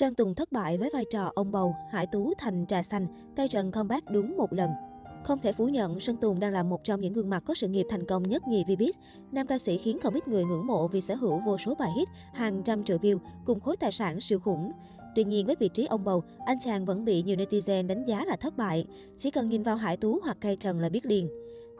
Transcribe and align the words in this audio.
Sơn 0.00 0.14
Tùng 0.14 0.34
thất 0.34 0.52
bại 0.52 0.78
với 0.78 0.90
vai 0.92 1.04
trò 1.10 1.32
ông 1.34 1.52
bầu, 1.52 1.74
Hải 1.90 2.06
Tú 2.06 2.32
thành 2.38 2.66
trà 2.66 2.82
xanh, 2.82 3.06
cây 3.36 3.48
trần 3.48 3.72
comeback 3.72 4.10
đúng 4.10 4.36
một 4.36 4.52
lần. 4.52 4.70
Không 5.24 5.38
thể 5.38 5.52
phủ 5.52 5.68
nhận, 5.68 6.00
Sơn 6.00 6.16
Tùng 6.16 6.40
đang 6.40 6.52
là 6.52 6.62
một 6.62 6.84
trong 6.84 7.00
những 7.00 7.12
gương 7.12 7.30
mặt 7.30 7.42
có 7.46 7.54
sự 7.54 7.68
nghiệp 7.68 7.86
thành 7.90 8.06
công 8.06 8.22
nhất 8.22 8.42
nhì 8.48 8.64
Vbiz. 8.64 8.92
Nam 9.32 9.46
ca 9.46 9.58
sĩ 9.58 9.78
khiến 9.78 9.98
không 10.02 10.14
ít 10.14 10.28
người 10.28 10.44
ngưỡng 10.44 10.66
mộ 10.66 10.88
vì 10.88 11.00
sở 11.00 11.14
hữu 11.14 11.40
vô 11.46 11.58
số 11.58 11.74
bài 11.74 11.90
hit, 11.96 12.08
hàng 12.34 12.62
trăm 12.62 12.84
triệu 12.84 12.98
view, 12.98 13.18
cùng 13.44 13.60
khối 13.60 13.76
tài 13.76 13.92
sản 13.92 14.20
siêu 14.20 14.38
khủng. 14.40 14.72
Tuy 15.16 15.24
nhiên 15.24 15.46
với 15.46 15.56
vị 15.60 15.68
trí 15.74 15.86
ông 15.86 16.04
bầu, 16.04 16.22
anh 16.46 16.60
chàng 16.60 16.84
vẫn 16.84 17.04
bị 17.04 17.22
nhiều 17.22 17.36
netizen 17.36 17.86
đánh 17.86 18.04
giá 18.04 18.24
là 18.24 18.36
thất 18.36 18.56
bại. 18.56 18.86
Chỉ 19.18 19.30
cần 19.30 19.48
nhìn 19.48 19.62
vào 19.62 19.76
Hải 19.76 19.96
Tú 19.96 20.18
hoặc 20.22 20.36
cây 20.40 20.56
trần 20.56 20.80
là 20.80 20.88
biết 20.88 21.06
liền. 21.06 21.28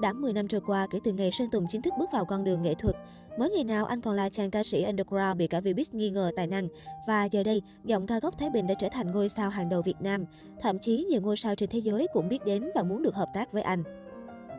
Đã 0.00 0.12
10 0.12 0.32
năm 0.32 0.48
trôi 0.48 0.60
qua 0.66 0.86
kể 0.90 0.98
từ 1.04 1.12
ngày 1.12 1.30
Sơn 1.32 1.50
Tùng 1.50 1.66
chính 1.68 1.82
thức 1.82 1.92
bước 1.98 2.08
vào 2.12 2.24
con 2.24 2.44
đường 2.44 2.62
nghệ 2.62 2.74
thuật. 2.74 2.96
Mới 3.38 3.50
ngày 3.50 3.64
nào 3.64 3.84
anh 3.84 4.00
còn 4.00 4.14
là 4.14 4.28
chàng 4.28 4.50
ca 4.50 4.62
sĩ 4.62 4.82
underground 4.84 5.36
bị 5.36 5.46
cả 5.46 5.60
Vbiz 5.60 5.84
nghi 5.92 6.10
ngờ 6.10 6.30
tài 6.36 6.46
năng. 6.46 6.68
Và 7.06 7.24
giờ 7.24 7.42
đây, 7.42 7.62
giọng 7.84 8.06
ca 8.06 8.18
gốc 8.18 8.34
Thái 8.38 8.50
Bình 8.50 8.66
đã 8.66 8.74
trở 8.74 8.88
thành 8.92 9.10
ngôi 9.10 9.28
sao 9.28 9.50
hàng 9.50 9.68
đầu 9.68 9.82
Việt 9.82 10.00
Nam. 10.00 10.24
Thậm 10.60 10.78
chí 10.78 11.06
nhiều 11.10 11.20
ngôi 11.20 11.36
sao 11.36 11.54
trên 11.54 11.68
thế 11.68 11.78
giới 11.78 12.06
cũng 12.12 12.28
biết 12.28 12.44
đến 12.44 12.70
và 12.74 12.82
muốn 12.82 13.02
được 13.02 13.14
hợp 13.14 13.28
tác 13.34 13.52
với 13.52 13.62
anh. 13.62 13.82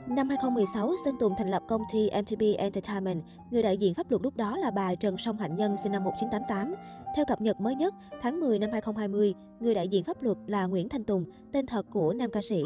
Năm 0.08 0.30
2016, 0.30 0.94
Sơn 1.06 1.16
Tùng 1.20 1.34
thành 1.38 1.52
lập 1.52 1.64
công 1.68 1.82
ty 1.94 2.10
MTB 2.22 2.42
Entertainment. 2.58 3.24
Người 3.52 3.64
đại 3.64 3.78
diện 3.78 3.94
pháp 3.94 4.12
luật 4.12 4.22
lúc 4.22 4.36
đó 4.36 4.58
là 4.58 4.72
bà 4.72 4.96
Trần 4.96 5.18
Song 5.18 5.38
Hạnh 5.38 5.56
Nhân, 5.56 5.76
sinh 5.84 5.92
năm 5.92 6.04
1988. 6.04 6.76
Theo 7.16 7.26
cập 7.26 7.42
nhật 7.42 7.62
mới 7.62 7.76
nhất, 7.76 7.94
tháng 8.22 8.40
10 8.40 8.60
năm 8.60 8.70
2020, 8.72 9.34
người 9.60 9.76
đại 9.76 9.88
diện 9.88 10.04
pháp 10.04 10.24
luật 10.24 10.38
là 10.48 10.66
Nguyễn 10.66 10.90
Thanh 10.90 11.04
Tùng, 11.04 11.26
tên 11.54 11.66
thật 11.66 11.86
của 11.92 12.14
nam 12.14 12.32
ca 12.32 12.42
sĩ. 12.42 12.64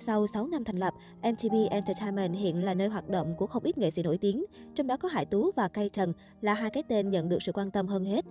Sau 0.00 0.26
6 0.26 0.46
năm 0.46 0.64
thành 0.64 0.76
lập, 0.76 0.94
MTV 1.22 1.54
Entertainment 1.70 2.34
hiện 2.34 2.64
là 2.64 2.74
nơi 2.74 2.88
hoạt 2.88 3.08
động 3.08 3.34
của 3.38 3.46
không 3.46 3.62
ít 3.62 3.78
nghệ 3.78 3.90
sĩ 3.90 4.02
nổi 4.02 4.18
tiếng, 4.18 4.44
trong 4.74 4.86
đó 4.86 4.96
có 4.96 5.08
Hải 5.08 5.24
Tú 5.24 5.50
và 5.56 5.68
Cây 5.68 5.88
Trần 5.88 6.12
là 6.40 6.54
hai 6.54 6.70
cái 6.70 6.82
tên 6.88 7.10
nhận 7.10 7.28
được 7.28 7.42
sự 7.42 7.52
quan 7.52 7.70
tâm 7.70 7.86
hơn 7.86 8.04
hết. 8.04 8.24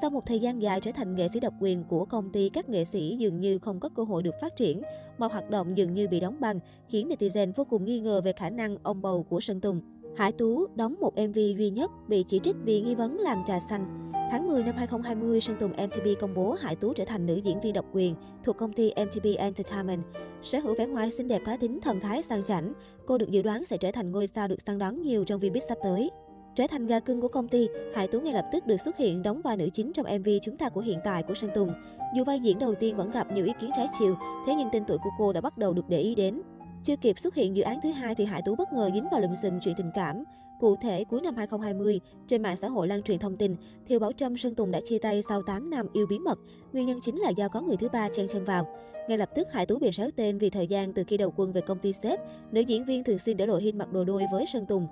Sau 0.00 0.10
một 0.10 0.26
thời 0.26 0.38
gian 0.38 0.62
dài 0.62 0.80
trở 0.80 0.92
thành 0.92 1.16
nghệ 1.16 1.28
sĩ 1.28 1.40
độc 1.40 1.54
quyền 1.60 1.84
của 1.84 2.04
công 2.04 2.32
ty, 2.32 2.48
các 2.48 2.68
nghệ 2.68 2.84
sĩ 2.84 3.16
dường 3.18 3.40
như 3.40 3.58
không 3.58 3.80
có 3.80 3.88
cơ 3.88 4.02
hội 4.02 4.22
được 4.22 4.34
phát 4.40 4.56
triển. 4.56 4.82
Mọi 5.18 5.28
hoạt 5.28 5.50
động 5.50 5.76
dường 5.76 5.94
như 5.94 6.08
bị 6.08 6.20
đóng 6.20 6.40
băng, 6.40 6.58
khiến 6.88 7.08
netizen 7.08 7.52
vô 7.56 7.64
cùng 7.64 7.84
nghi 7.84 8.00
ngờ 8.00 8.20
về 8.24 8.32
khả 8.32 8.50
năng 8.50 8.76
ông 8.82 9.02
bầu 9.02 9.22
của 9.22 9.40
Sơn 9.40 9.60
Tùng. 9.60 9.80
Hải 10.16 10.32
Tú 10.32 10.66
đóng 10.74 10.94
một 11.00 11.12
MV 11.16 11.34
duy 11.34 11.70
nhất 11.70 11.90
bị 12.08 12.24
chỉ 12.28 12.38
trích 12.38 12.56
vì 12.64 12.80
nghi 12.80 12.94
vấn 12.94 13.18
làm 13.18 13.42
trà 13.46 13.60
xanh. 13.60 14.09
Tháng 14.30 14.46
10 14.46 14.62
năm 14.62 14.76
2020, 14.76 15.40
Sơn 15.40 15.56
Tùng 15.60 15.72
MTV 15.72 16.08
công 16.20 16.34
bố 16.34 16.56
Hải 16.60 16.76
Tú 16.76 16.92
trở 16.92 17.04
thành 17.04 17.26
nữ 17.26 17.34
diễn 17.44 17.60
viên 17.60 17.72
độc 17.72 17.84
quyền 17.92 18.14
thuộc 18.44 18.56
công 18.56 18.72
ty 18.72 18.90
MTV 18.90 19.26
Entertainment. 19.38 20.02
Sở 20.42 20.58
hữu 20.58 20.74
vẻ 20.78 20.86
ngoài 20.86 21.10
xinh 21.10 21.28
đẹp 21.28 21.42
cá 21.46 21.56
tính, 21.56 21.80
thần 21.80 22.00
thái 22.00 22.22
sang 22.22 22.42
chảnh, 22.42 22.72
cô 23.06 23.18
được 23.18 23.30
dự 23.30 23.42
đoán 23.42 23.64
sẽ 23.64 23.76
trở 23.76 23.90
thành 23.90 24.12
ngôi 24.12 24.26
sao 24.26 24.48
được 24.48 24.62
săn 24.66 24.78
đón 24.78 25.02
nhiều 25.02 25.24
trong 25.24 25.40
Vbiz 25.40 25.60
sắp 25.68 25.78
tới. 25.82 26.10
Trở 26.56 26.66
thành 26.70 26.86
gà 26.86 27.00
cưng 27.00 27.20
của 27.20 27.28
công 27.28 27.48
ty, 27.48 27.68
Hải 27.94 28.08
Tú 28.08 28.20
ngay 28.20 28.34
lập 28.34 28.44
tức 28.52 28.66
được 28.66 28.80
xuất 28.80 28.96
hiện 28.96 29.22
đóng 29.22 29.40
vai 29.44 29.56
nữ 29.56 29.68
chính 29.72 29.92
trong 29.92 30.18
MV 30.18 30.28
Chúng 30.42 30.56
ta 30.56 30.68
của 30.68 30.80
hiện 30.80 30.98
tại 31.04 31.22
của 31.22 31.34
Sơn 31.34 31.50
Tùng. 31.54 31.72
Dù 32.16 32.24
vai 32.24 32.40
diễn 32.40 32.58
đầu 32.58 32.74
tiên 32.74 32.96
vẫn 32.96 33.10
gặp 33.10 33.32
nhiều 33.32 33.44
ý 33.44 33.52
kiến 33.60 33.70
trái 33.76 33.86
chiều, 33.98 34.14
thế 34.46 34.54
nhưng 34.54 34.68
tên 34.72 34.84
tuổi 34.86 34.98
của 34.98 35.10
cô 35.18 35.32
đã 35.32 35.40
bắt 35.40 35.58
đầu 35.58 35.72
được 35.72 35.88
để 35.88 35.98
ý 35.98 36.14
đến. 36.14 36.42
Chưa 36.82 36.96
kịp 36.96 37.18
xuất 37.18 37.34
hiện 37.34 37.56
dự 37.56 37.62
án 37.62 37.80
thứ 37.82 37.90
hai 37.90 38.14
thì 38.14 38.24
Hải 38.24 38.42
Tú 38.42 38.56
bất 38.56 38.72
ngờ 38.72 38.90
dính 38.94 39.08
vào 39.12 39.20
lùm 39.20 39.34
xùm 39.42 39.60
chuyện 39.60 39.74
tình 39.76 39.90
cảm. 39.94 40.24
Cụ 40.60 40.76
thể, 40.76 41.04
cuối 41.04 41.20
năm 41.20 41.36
2020, 41.36 42.00
trên 42.26 42.42
mạng 42.42 42.56
xã 42.56 42.68
hội 42.68 42.88
lan 42.88 43.02
truyền 43.02 43.18
thông 43.18 43.36
tin, 43.36 43.56
Thiều 43.86 43.98
Bảo 43.98 44.12
Trâm 44.12 44.36
Sơn 44.36 44.54
Tùng 44.54 44.70
đã 44.70 44.80
chia 44.84 44.98
tay 44.98 45.22
sau 45.28 45.42
8 45.42 45.70
năm 45.70 45.86
yêu 45.92 46.06
bí 46.06 46.18
mật. 46.18 46.38
Nguyên 46.72 46.86
nhân 46.86 47.00
chính 47.02 47.18
là 47.20 47.30
do 47.30 47.48
có 47.48 47.60
người 47.60 47.76
thứ 47.76 47.88
ba 47.92 48.08
chen 48.08 48.28
chân 48.28 48.44
vào. 48.44 48.66
Ngay 49.08 49.18
lập 49.18 49.30
tức 49.34 49.52
Hải 49.52 49.66
Tú 49.66 49.78
bị 49.78 49.92
xéo 49.92 50.10
tên 50.16 50.38
vì 50.38 50.50
thời 50.50 50.66
gian 50.66 50.92
từ 50.92 51.04
khi 51.04 51.16
đầu 51.16 51.32
quân 51.36 51.52
về 51.52 51.60
công 51.60 51.78
ty 51.78 51.92
sếp, 51.92 52.20
nữ 52.52 52.60
diễn 52.60 52.84
viên 52.84 53.04
thường 53.04 53.18
xuyên 53.18 53.36
để 53.36 53.46
lộ 53.46 53.56
hình 53.56 53.78
mặc 53.78 53.92
đồ 53.92 54.04
đôi 54.04 54.22
với 54.32 54.44
Sơn 54.52 54.66
Tùng. 54.66 54.86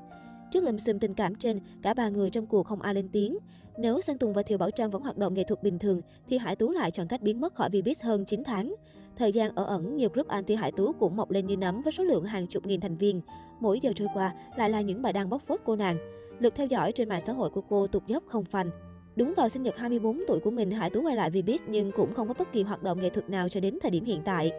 Trước 0.52 0.64
lùm 0.64 0.78
xùm 0.78 0.98
tình 0.98 1.14
cảm 1.14 1.34
trên, 1.34 1.60
cả 1.82 1.94
ba 1.94 2.08
người 2.08 2.30
trong 2.30 2.46
cuộc 2.46 2.66
không 2.66 2.82
ai 2.82 2.94
lên 2.94 3.08
tiếng. 3.12 3.38
Nếu 3.78 4.00
Sơn 4.00 4.18
Tùng 4.18 4.32
và 4.32 4.42
Thiều 4.42 4.58
Bảo 4.58 4.70
Trâm 4.70 4.90
vẫn 4.90 5.02
hoạt 5.02 5.18
động 5.18 5.34
nghệ 5.34 5.44
thuật 5.44 5.62
bình 5.62 5.78
thường, 5.78 6.00
thì 6.28 6.38
Hải 6.38 6.56
Tú 6.56 6.70
lại 6.70 6.90
chọn 6.90 7.08
cách 7.08 7.22
biến 7.22 7.40
mất 7.40 7.54
khỏi 7.54 7.70
Vbiz 7.70 7.94
hơn 8.02 8.24
9 8.24 8.44
tháng. 8.44 8.74
Thời 9.18 9.32
gian 9.32 9.50
ở 9.54 9.64
ẩn, 9.64 9.96
nhiều 9.96 10.08
group 10.12 10.28
anti 10.28 10.54
Hải 10.54 10.72
Tú 10.72 10.92
cũng 10.92 11.16
mọc 11.16 11.30
lên 11.30 11.46
như 11.46 11.56
nấm 11.56 11.82
với 11.82 11.92
số 11.92 12.04
lượng 12.04 12.24
hàng 12.24 12.46
chục 12.46 12.66
nghìn 12.66 12.80
thành 12.80 12.96
viên. 12.96 13.20
Mỗi 13.60 13.80
giờ 13.80 13.92
trôi 13.96 14.08
qua 14.14 14.32
lại 14.56 14.70
là 14.70 14.80
những 14.80 15.02
bài 15.02 15.12
đăng 15.12 15.30
bóc 15.30 15.42
phốt 15.42 15.60
cô 15.64 15.76
nàng. 15.76 15.96
Lượt 16.40 16.54
theo 16.54 16.66
dõi 16.66 16.92
trên 16.92 17.08
mạng 17.08 17.20
xã 17.26 17.32
hội 17.32 17.50
của 17.50 17.60
cô 17.60 17.86
tụt 17.86 18.06
dốc 18.06 18.22
không 18.26 18.44
phanh. 18.44 18.70
Đúng 19.16 19.34
vào 19.36 19.48
sinh 19.48 19.62
nhật 19.62 19.78
24 19.78 20.20
tuổi 20.28 20.40
của 20.40 20.50
mình, 20.50 20.70
Hải 20.70 20.90
Tú 20.90 21.02
quay 21.02 21.16
lại 21.16 21.30
Vbiz 21.30 21.58
nhưng 21.66 21.92
cũng 21.92 22.14
không 22.14 22.28
có 22.28 22.34
bất 22.38 22.52
kỳ 22.52 22.62
hoạt 22.62 22.82
động 22.82 23.02
nghệ 23.02 23.08
thuật 23.08 23.30
nào 23.30 23.48
cho 23.48 23.60
đến 23.60 23.78
thời 23.82 23.90
điểm 23.90 24.04
hiện 24.04 24.22
tại. 24.24 24.52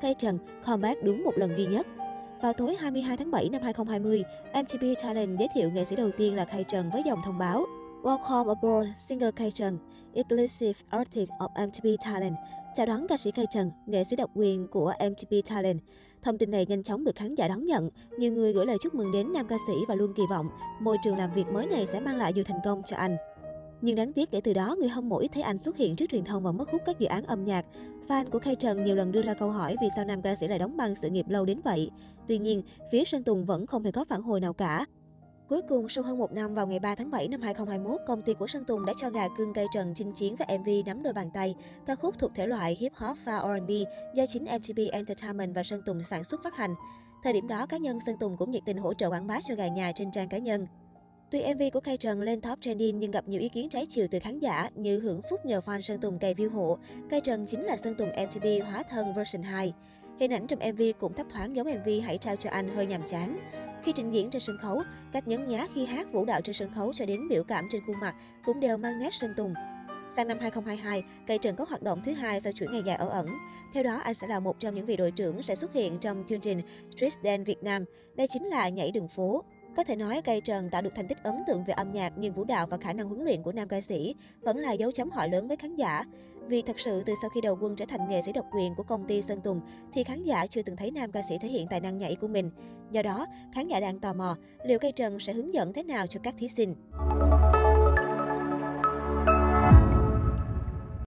Cây 0.00 0.14
Trần 0.18 0.38
comeback 0.64 1.04
đúng 1.04 1.24
một 1.24 1.38
lần 1.38 1.56
duy 1.56 1.66
nhất. 1.66 1.86
Vào 2.42 2.52
tối 2.52 2.76
22 2.78 3.16
tháng 3.16 3.30
7 3.30 3.48
năm 3.48 3.62
2020, 3.62 4.22
MTV 4.62 4.84
Talent 5.02 5.38
giới 5.38 5.48
thiệu 5.54 5.70
nghệ 5.70 5.84
sĩ 5.84 5.96
đầu 5.96 6.10
tiên 6.16 6.36
là 6.36 6.44
Kay 6.44 6.64
Trần 6.64 6.90
với 6.90 7.02
dòng 7.06 7.20
thông 7.24 7.38
báo 7.38 7.66
Welcome 8.02 8.48
aboard 8.48 8.88
singer 8.96 9.34
Kay 9.36 9.50
Trần, 9.50 9.78
exclusive 10.14 10.80
artist 10.90 11.30
of 11.38 11.66
MTV 11.66 11.86
Talent. 12.04 12.34
Chào 12.80 12.86
đón 12.86 13.06
ca 13.08 13.16
sĩ 13.16 13.30
Kay 13.30 13.46
Trần, 13.50 13.70
nghệ 13.86 14.04
sĩ 14.04 14.16
độc 14.16 14.30
quyền 14.34 14.68
của 14.68 14.92
MTV 15.10 15.34
Talent. 15.48 15.80
Thông 16.22 16.38
tin 16.38 16.50
này 16.50 16.66
nhanh 16.66 16.82
chóng 16.82 17.04
được 17.04 17.16
khán 17.16 17.34
giả 17.34 17.48
đón 17.48 17.66
nhận. 17.66 17.90
Nhiều 18.18 18.32
người 18.32 18.52
gửi 18.52 18.66
lời 18.66 18.76
chúc 18.80 18.94
mừng 18.94 19.12
đến 19.12 19.32
nam 19.32 19.46
ca 19.48 19.56
sĩ 19.66 19.72
và 19.88 19.94
luôn 19.94 20.12
kỳ 20.16 20.22
vọng 20.30 20.48
môi 20.80 20.96
trường 21.04 21.16
làm 21.16 21.32
việc 21.32 21.46
mới 21.52 21.66
này 21.66 21.86
sẽ 21.86 22.00
mang 22.00 22.16
lại 22.16 22.32
nhiều 22.32 22.44
thành 22.44 22.60
công 22.64 22.82
cho 22.86 22.96
anh. 22.96 23.16
Nhưng 23.80 23.96
đáng 23.96 24.12
tiếc 24.12 24.30
kể 24.30 24.40
từ 24.40 24.52
đó, 24.52 24.76
người 24.78 24.88
hâm 24.88 25.08
mộ 25.08 25.18
ít 25.18 25.28
thấy 25.32 25.42
anh 25.42 25.58
xuất 25.58 25.76
hiện 25.76 25.96
trước 25.96 26.06
truyền 26.10 26.24
thông 26.24 26.42
và 26.42 26.52
mất 26.52 26.70
hút 26.70 26.82
các 26.86 26.98
dự 26.98 27.06
án 27.06 27.24
âm 27.24 27.44
nhạc. 27.44 27.66
Fan 28.08 28.30
của 28.30 28.38
Kay 28.38 28.54
Trần 28.54 28.84
nhiều 28.84 28.96
lần 28.96 29.12
đưa 29.12 29.22
ra 29.22 29.34
câu 29.34 29.50
hỏi 29.50 29.76
vì 29.80 29.88
sao 29.96 30.04
nam 30.04 30.22
ca 30.22 30.36
sĩ 30.36 30.48
lại 30.48 30.58
đóng 30.58 30.76
băng 30.76 30.96
sự 30.96 31.10
nghiệp 31.10 31.28
lâu 31.28 31.44
đến 31.44 31.60
vậy. 31.64 31.90
Tuy 32.28 32.38
nhiên, 32.38 32.62
phía 32.92 33.04
Sơn 33.04 33.22
Tùng 33.22 33.44
vẫn 33.44 33.66
không 33.66 33.84
hề 33.84 33.92
có 33.92 34.04
phản 34.04 34.22
hồi 34.22 34.40
nào 34.40 34.52
cả. 34.52 34.86
Cuối 35.50 35.62
cùng, 35.62 35.88
sau 35.88 36.04
hơn 36.04 36.18
một 36.18 36.32
năm 36.32 36.54
vào 36.54 36.66
ngày 36.66 36.78
3 36.78 36.94
tháng 36.94 37.10
7 37.10 37.28
năm 37.28 37.40
2021, 37.40 38.00
công 38.06 38.22
ty 38.22 38.34
của 38.34 38.46
Sơn 38.46 38.64
Tùng 38.64 38.86
đã 38.86 38.92
cho 38.96 39.10
gà 39.10 39.28
cưng 39.38 39.54
cây 39.54 39.66
trần 39.74 39.94
chinh 39.94 40.12
chiến 40.12 40.36
với 40.36 40.58
MV 40.58 40.68
Nắm 40.86 41.02
đôi 41.02 41.12
bàn 41.12 41.30
tay, 41.34 41.54
ca 41.86 41.94
khúc 41.94 42.14
thuộc 42.18 42.30
thể 42.34 42.46
loại 42.46 42.76
hip 42.80 42.92
hop 42.94 43.18
và 43.24 43.40
R&B 43.40 43.70
do 44.14 44.26
chính 44.26 44.44
MTV 44.44 44.80
Entertainment 44.92 45.54
và 45.54 45.62
Sơn 45.62 45.82
Tùng 45.86 46.02
sản 46.02 46.24
xuất 46.24 46.42
phát 46.42 46.56
hành. 46.56 46.74
Thời 47.24 47.32
điểm 47.32 47.48
đó, 47.48 47.66
cá 47.66 47.76
nhân 47.76 47.98
Sơn 48.06 48.16
Tùng 48.20 48.36
cũng 48.36 48.50
nhiệt 48.50 48.62
tình 48.66 48.78
hỗ 48.78 48.94
trợ 48.94 49.10
quảng 49.10 49.26
bá 49.26 49.40
cho 49.48 49.54
gà 49.54 49.68
nhà 49.68 49.92
trên 49.94 50.10
trang 50.10 50.28
cá 50.28 50.38
nhân. 50.38 50.66
Tuy 51.30 51.54
MV 51.54 51.62
của 51.72 51.80
Khai 51.80 51.96
Trần 51.96 52.20
lên 52.20 52.40
top 52.40 52.60
trending 52.60 52.98
nhưng 52.98 53.10
gặp 53.10 53.28
nhiều 53.28 53.40
ý 53.40 53.48
kiến 53.48 53.68
trái 53.68 53.86
chiều 53.88 54.06
từ 54.10 54.18
khán 54.18 54.38
giả 54.38 54.68
như 54.74 55.00
hưởng 55.00 55.20
phúc 55.30 55.40
nhờ 55.44 55.60
fan 55.66 55.80
Sơn 55.80 56.00
Tùng 56.00 56.18
cày 56.18 56.34
view 56.34 56.50
hộ. 56.50 56.78
Khai 57.10 57.20
Trần 57.20 57.46
chính 57.46 57.64
là 57.64 57.76
Sơn 57.76 57.94
Tùng 57.94 58.08
MTV 58.08 58.46
hóa 58.64 58.82
thân 58.90 59.14
version 59.14 59.42
2. 59.42 59.74
Hình 60.18 60.32
ảnh 60.32 60.46
trong 60.46 60.58
MV 60.72 60.82
cũng 60.98 61.14
thấp 61.14 61.26
thoáng 61.30 61.56
giống 61.56 61.66
MV 61.66 61.88
Hãy 62.04 62.18
trao 62.18 62.36
cho 62.36 62.50
anh 62.50 62.68
hơi 62.68 62.86
nhàm 62.86 63.02
chán. 63.06 63.38
Khi 63.84 63.92
trình 63.92 64.10
diễn 64.10 64.30
trên 64.30 64.40
sân 64.40 64.58
khấu, 64.58 64.82
cách 65.12 65.28
nhấn 65.28 65.46
nhá 65.46 65.66
khi 65.74 65.86
hát 65.86 66.12
vũ 66.12 66.24
đạo 66.24 66.40
trên 66.40 66.54
sân 66.54 66.72
khấu 66.74 66.92
cho 66.92 67.06
đến 67.06 67.28
biểu 67.28 67.44
cảm 67.44 67.66
trên 67.70 67.82
khuôn 67.86 68.00
mặt 68.00 68.14
cũng 68.44 68.60
đều 68.60 68.76
mang 68.76 68.98
nét 68.98 69.14
Sơn 69.14 69.34
Tùng. 69.36 69.54
Sang 70.16 70.28
năm 70.28 70.38
2022, 70.40 71.02
Cây 71.26 71.38
Trần 71.38 71.56
có 71.56 71.64
hoạt 71.68 71.82
động 71.82 72.00
thứ 72.04 72.12
hai 72.12 72.40
sau 72.40 72.52
chuỗi 72.52 72.68
ngày 72.68 72.82
dài 72.84 72.96
ở 72.96 73.08
ẩn. 73.08 73.26
Theo 73.74 73.82
đó, 73.82 74.00
anh 74.04 74.14
sẽ 74.14 74.26
là 74.26 74.40
một 74.40 74.60
trong 74.60 74.74
những 74.74 74.86
vị 74.86 74.96
đội 74.96 75.10
trưởng 75.10 75.42
sẽ 75.42 75.54
xuất 75.54 75.72
hiện 75.72 75.98
trong 75.98 76.24
chương 76.26 76.40
trình 76.40 76.60
Street 76.96 77.12
Dance 77.24 77.44
Việt 77.44 77.62
Nam. 77.62 77.84
Đây 78.14 78.26
chính 78.26 78.46
là 78.46 78.68
nhảy 78.68 78.90
đường 78.90 79.08
phố. 79.08 79.44
Có 79.76 79.84
thể 79.84 79.96
nói 79.96 80.20
cây 80.24 80.40
trần 80.40 80.70
tạo 80.70 80.82
được 80.82 80.90
thành 80.94 81.08
tích 81.08 81.22
ấn 81.22 81.34
tượng 81.46 81.64
về 81.64 81.74
âm 81.74 81.92
nhạc 81.92 82.12
nhưng 82.16 82.34
vũ 82.34 82.44
đạo 82.44 82.66
và 82.66 82.76
khả 82.76 82.92
năng 82.92 83.08
huấn 83.08 83.24
luyện 83.24 83.42
của 83.42 83.52
nam 83.52 83.68
ca 83.68 83.80
sĩ 83.80 84.14
vẫn 84.40 84.56
là 84.56 84.72
dấu 84.72 84.92
chấm 84.92 85.10
hỏi 85.10 85.28
lớn 85.28 85.48
với 85.48 85.56
khán 85.56 85.76
giả. 85.76 86.04
Vì 86.46 86.62
thật 86.62 86.80
sự 86.80 87.02
từ 87.06 87.14
sau 87.22 87.30
khi 87.30 87.40
đầu 87.40 87.58
quân 87.60 87.76
trở 87.76 87.84
thành 87.88 88.08
nghệ 88.08 88.22
sĩ 88.22 88.32
độc 88.32 88.46
quyền 88.52 88.74
của 88.74 88.82
công 88.82 89.06
ty 89.06 89.22
Sơn 89.22 89.40
Tùng 89.40 89.60
thì 89.92 90.04
khán 90.04 90.24
giả 90.24 90.46
chưa 90.46 90.62
từng 90.62 90.76
thấy 90.76 90.90
nam 90.90 91.12
ca 91.12 91.22
sĩ 91.28 91.38
thể 91.38 91.48
hiện 91.48 91.66
tài 91.70 91.80
năng 91.80 91.98
nhảy 91.98 92.16
của 92.16 92.28
mình. 92.28 92.50
Do 92.90 93.02
đó, 93.02 93.26
khán 93.54 93.68
giả 93.68 93.80
đang 93.80 94.00
tò 94.00 94.12
mò 94.12 94.36
liệu 94.64 94.78
cây 94.78 94.92
trần 94.92 95.20
sẽ 95.20 95.32
hướng 95.32 95.54
dẫn 95.54 95.72
thế 95.72 95.82
nào 95.82 96.06
cho 96.06 96.20
các 96.22 96.34
thí 96.38 96.48
sinh. 96.48 96.74